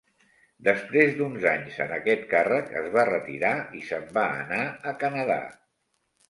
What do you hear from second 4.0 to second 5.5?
va anar a Canada.